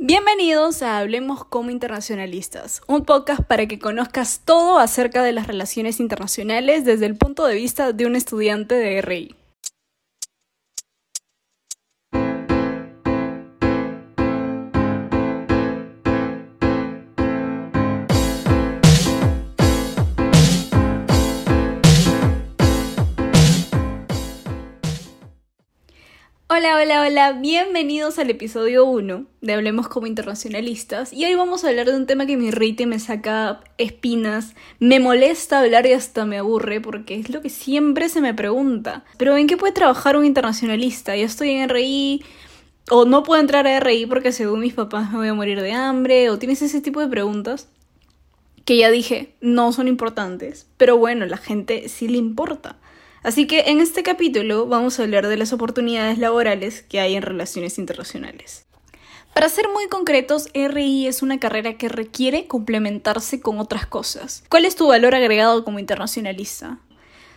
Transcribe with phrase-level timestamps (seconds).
[0.00, 5.98] Bienvenidos a Hablemos como Internacionalistas, un podcast para que conozcas todo acerca de las relaciones
[5.98, 9.34] internacionales desde el punto de vista de un estudiante de RI.
[26.58, 31.68] Hola, hola, hola, bienvenidos al episodio 1 de Hablemos como Internacionalistas y hoy vamos a
[31.68, 35.92] hablar de un tema que me irrita y me saca espinas, me molesta hablar y
[35.92, 39.04] hasta me aburre porque es lo que siempre se me pregunta.
[39.18, 41.14] Pero ¿en qué puede trabajar un internacionalista?
[41.14, 42.24] Ya estoy en RI
[42.90, 45.70] o no puedo entrar a RI porque según mis papás me voy a morir de
[45.70, 47.68] hambre o tienes ese tipo de preguntas
[48.64, 52.78] que ya dije no son importantes, pero bueno, la gente sí le importa.
[53.22, 57.22] Así que en este capítulo vamos a hablar de las oportunidades laborales que hay en
[57.22, 58.66] relaciones internacionales.
[59.34, 64.42] Para ser muy concretos, RI es una carrera que requiere complementarse con otras cosas.
[64.48, 66.80] ¿Cuál es tu valor agregado como internacionalista?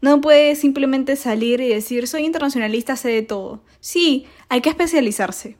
[0.00, 3.62] No puedes simplemente salir y decir soy internacionalista, sé de todo.
[3.80, 5.58] Sí, hay que especializarse.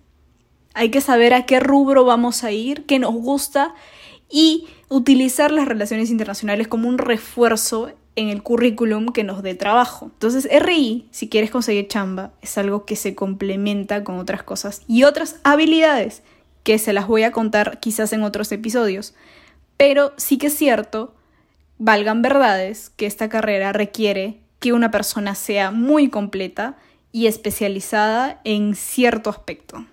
[0.75, 3.75] Hay que saber a qué rubro vamos a ir, qué nos gusta
[4.31, 10.11] y utilizar las relaciones internacionales como un refuerzo en el currículum que nos dé trabajo.
[10.13, 15.05] Entonces, RI, si quieres conseguir chamba, es algo que se complementa con otras cosas y
[15.05, 16.23] otras habilidades
[16.63, 19.15] que se las voy a contar quizás en otros episodios.
[19.77, 21.15] Pero sí que es cierto,
[21.79, 26.77] valgan verdades, que esta carrera requiere que una persona sea muy completa
[27.11, 29.85] y especializada en cierto aspecto.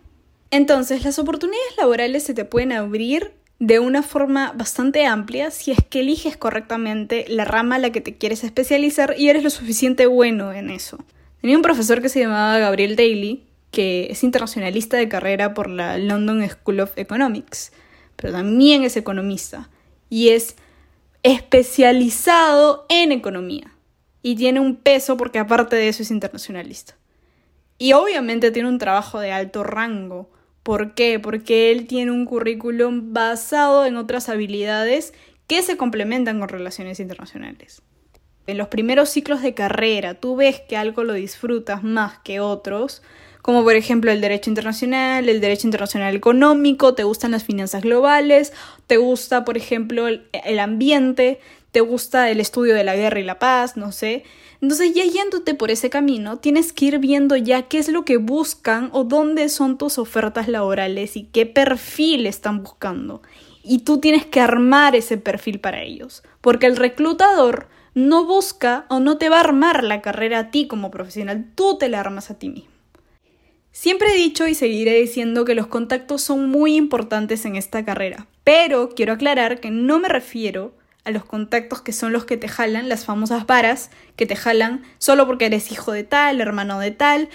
[0.51, 5.79] Entonces, las oportunidades laborales se te pueden abrir de una forma bastante amplia si es
[5.83, 10.05] que eliges correctamente la rama a la que te quieres especializar y eres lo suficiente
[10.07, 10.97] bueno en eso.
[11.41, 15.97] Tenía un profesor que se llamaba Gabriel Daly, que es internacionalista de carrera por la
[15.97, 17.71] London School of Economics,
[18.15, 19.69] pero también es economista
[20.09, 20.55] y es
[21.23, 23.73] especializado en economía
[24.21, 26.95] y tiene un peso porque aparte de eso es internacionalista.
[27.77, 30.29] Y obviamente tiene un trabajo de alto rango
[30.69, 31.19] ¿Por qué?
[31.19, 35.15] Porque él tiene un currículum basado en otras habilidades
[35.47, 37.81] que se complementan con relaciones internacionales.
[38.49, 43.03] En los primeros ciclos de carrera tú ves que algo lo disfrutas más que otros,
[43.43, 48.51] como por ejemplo el derecho internacional, el derecho internacional económico, te gustan las finanzas globales,
[48.87, 51.39] te gusta por ejemplo el, ambiente,
[51.71, 54.23] te gusta el estudio de la guerra y la paz, no sé.
[54.61, 58.17] Entonces ya yéndote por ese camino, tienes que ir viendo ya qué es lo que
[58.17, 63.21] buscan o dónde son tus ofertas laborales y qué perfil están buscando.
[63.63, 68.99] Y tú tienes que armar ese perfil para ellos, porque el reclutador no busca o
[68.99, 72.31] no te va a armar la carrera a ti como profesional, tú te la armas
[72.31, 72.69] a ti mismo.
[73.71, 78.27] Siempre he dicho y seguiré diciendo que los contactos son muy importantes en esta carrera,
[78.43, 80.73] pero quiero aclarar que no me refiero
[81.05, 84.83] a los contactos que son los que te jalan, las famosas varas que te jalan
[84.97, 87.29] solo porque eres hijo de tal, hermano de tal,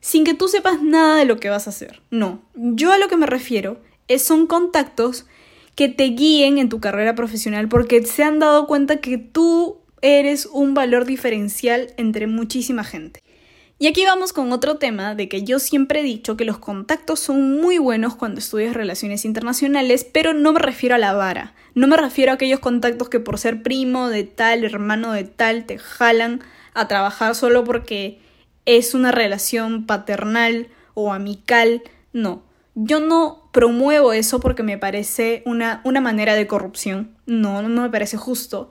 [0.00, 2.02] sin que tú sepas nada de lo que vas a hacer.
[2.10, 5.26] No, yo a lo que me refiero es son contactos
[5.74, 10.44] que te guíen en tu carrera profesional porque se han dado cuenta que tú eres
[10.44, 13.22] un valor diferencial entre muchísima gente.
[13.78, 17.20] Y aquí vamos con otro tema de que yo siempre he dicho que los contactos
[17.20, 21.54] son muy buenos cuando estudias relaciones internacionales, pero no me refiero a la vara.
[21.74, 25.64] No me refiero a aquellos contactos que por ser primo de tal, hermano de tal,
[25.64, 26.42] te jalan
[26.74, 28.20] a trabajar solo porque
[28.66, 31.82] es una relación paternal o amical.
[32.12, 32.42] No,
[32.74, 37.16] yo no promuevo eso porque me parece una, una manera de corrupción.
[37.24, 38.70] No, no me parece justo.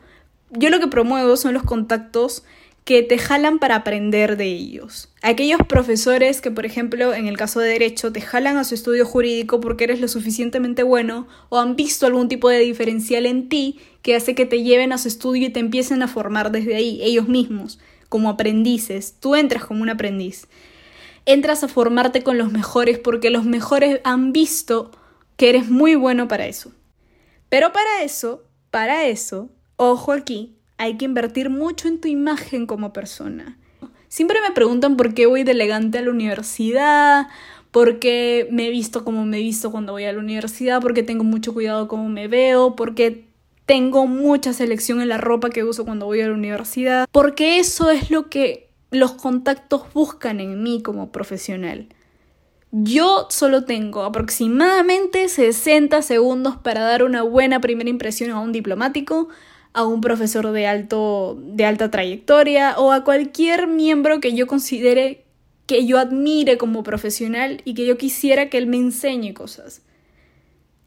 [0.56, 2.44] Yo lo que promuevo son los contactos
[2.86, 5.10] que te jalan para aprender de ellos.
[5.22, 9.06] Aquellos profesores que, por ejemplo, en el caso de derecho, te jalan a su estudio
[9.06, 13.80] jurídico porque eres lo suficientemente bueno o han visto algún tipo de diferencial en ti
[14.02, 17.00] que hace que te lleven a su estudio y te empiecen a formar desde ahí,
[17.02, 19.16] ellos mismos, como aprendices.
[19.20, 20.48] Tú entras como un aprendiz.
[21.26, 24.92] Entras a formarte con los mejores porque los mejores han visto
[25.38, 26.74] que eres muy bueno para eso.
[27.48, 32.94] Pero para eso, para eso, ojo aquí, hay que invertir mucho en tu imagen como
[32.94, 33.58] persona.
[34.08, 37.28] Siempre me preguntan por qué voy de elegante a la universidad,
[37.72, 41.02] por qué me he visto como me he visto cuando voy a la universidad, porque
[41.02, 43.26] tengo mucho cuidado cómo me veo, porque
[43.66, 47.90] tengo mucha selección en la ropa que uso cuando voy a la universidad, porque eso
[47.90, 51.88] es lo que los contactos buscan en mí como profesional.
[52.72, 59.30] Yo solo tengo aproximadamente 60 segundos para dar una buena primera impresión a un diplomático,
[59.74, 65.26] a un profesor de, alto, de alta trayectoria o a cualquier miembro que yo considere
[65.66, 69.82] que yo admire como profesional y que yo quisiera que él me enseñe cosas.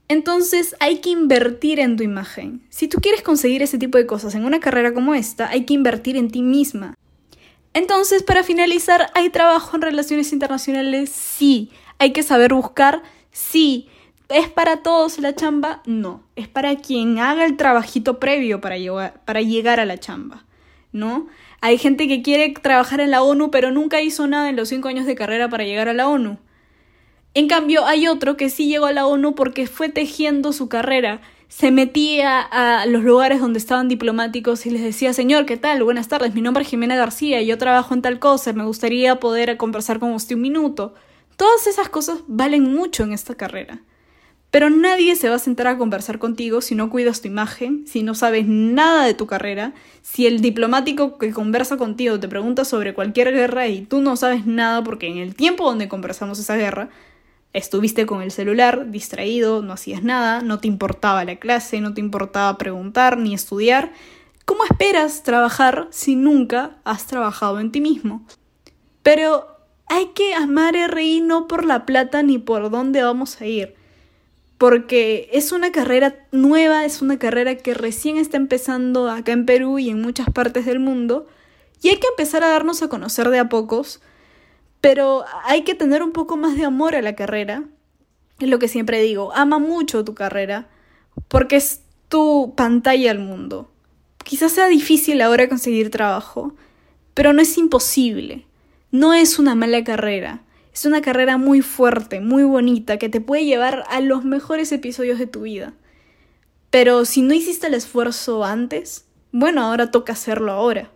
[0.08, 2.62] Entonces hay que invertir en tu imagen.
[2.68, 5.74] Si tú quieres conseguir ese tipo de cosas en una carrera como esta, hay que
[5.74, 6.94] invertir en ti misma.
[7.74, 11.10] Entonces, para finalizar, ¿hay trabajo en relaciones internacionales?
[11.10, 11.70] Sí.
[11.98, 13.02] ¿Hay que saber buscar?
[13.32, 13.88] Sí.
[14.28, 15.82] ¿Es para todos la chamba?
[15.86, 16.22] No.
[16.34, 20.44] Es para quien haga el trabajito previo para llegar, para llegar a la chamba.
[20.92, 21.26] ¿No?
[21.60, 24.88] Hay gente que quiere trabajar en la ONU, pero nunca hizo nada en los cinco
[24.88, 26.38] años de carrera para llegar a la ONU.
[27.34, 31.20] En cambio, hay otro que sí llegó a la ONU porque fue tejiendo su carrera
[31.48, 35.82] se metía a los lugares donde estaban diplomáticos y les decía, señor, ¿qué tal?
[35.82, 39.56] Buenas tardes, mi nombre es Jimena García, yo trabajo en tal cosa, me gustaría poder
[39.56, 40.94] conversar con usted un minuto.
[41.36, 43.80] Todas esas cosas valen mucho en esta carrera.
[44.50, 48.02] Pero nadie se va a sentar a conversar contigo si no cuidas tu imagen, si
[48.02, 52.94] no sabes nada de tu carrera, si el diplomático que conversa contigo te pregunta sobre
[52.94, 56.90] cualquier guerra y tú no sabes nada porque en el tiempo donde conversamos esa guerra,
[57.56, 62.02] Estuviste con el celular, distraído, no hacías nada, no te importaba la clase, no te
[62.02, 63.94] importaba preguntar ni estudiar.
[64.44, 68.26] ¿Cómo esperas trabajar si nunca has trabajado en ti mismo?
[69.02, 69.46] Pero
[69.88, 73.74] hay que amar RI no por la plata ni por dónde vamos a ir.
[74.58, 79.78] Porque es una carrera nueva, es una carrera que recién está empezando acá en Perú
[79.78, 81.26] y en muchas partes del mundo.
[81.82, 84.00] Y hay que empezar a darnos a conocer de a pocos
[84.86, 87.64] pero hay que tener un poco más de amor a la carrera.
[88.38, 90.68] Es lo que siempre digo, ama mucho tu carrera
[91.26, 93.68] porque es tu pantalla al mundo.
[94.22, 96.54] Quizás sea difícil ahora conseguir trabajo,
[97.14, 98.46] pero no es imposible.
[98.92, 100.42] No es una mala carrera.
[100.76, 105.18] Es una carrera muy fuerte, muy bonita, que te puede llevar a los mejores episodios
[105.18, 105.72] de tu vida.
[106.70, 110.92] Pero si no hiciste el esfuerzo antes, bueno, ahora toca hacerlo ahora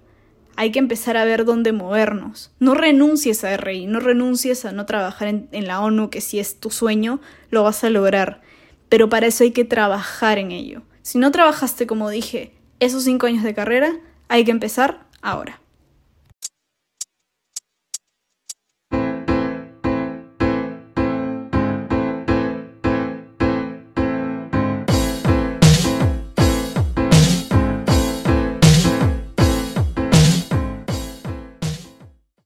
[0.61, 2.51] hay que empezar a ver dónde movernos.
[2.59, 6.39] No renuncies a RI, no renuncies a no trabajar en, en, la ONU, que si
[6.39, 7.19] es tu sueño,
[7.49, 8.43] lo vas a lograr.
[8.91, 10.83] Pero para eso hay que trabajar en ello.
[11.01, 13.95] Si no trabajaste, como dije, esos cinco años de carrera,
[14.29, 15.63] hay que empezar ahora.